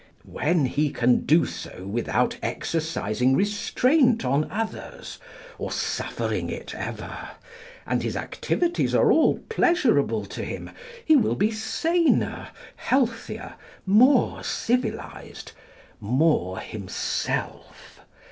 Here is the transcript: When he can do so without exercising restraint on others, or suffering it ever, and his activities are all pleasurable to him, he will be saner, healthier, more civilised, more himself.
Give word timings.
When 0.25 0.65
he 0.65 0.89
can 0.89 1.25
do 1.27 1.45
so 1.45 1.83
without 1.85 2.35
exercising 2.41 3.35
restraint 3.35 4.25
on 4.25 4.49
others, 4.49 5.19
or 5.59 5.71
suffering 5.71 6.49
it 6.49 6.73
ever, 6.73 7.29
and 7.85 8.01
his 8.01 8.17
activities 8.17 8.95
are 8.95 9.11
all 9.11 9.37
pleasurable 9.47 10.25
to 10.25 10.43
him, 10.43 10.71
he 11.05 11.15
will 11.15 11.35
be 11.35 11.51
saner, 11.51 12.47
healthier, 12.77 13.53
more 13.85 14.43
civilised, 14.43 15.51
more 15.99 16.57
himself. 16.57 17.99